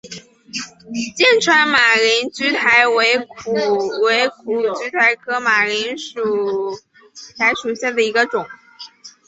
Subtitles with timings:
[1.15, 6.75] 剑川马铃苣苔为苦苣苔科马铃苣
[7.37, 8.43] 苔属下的一个种。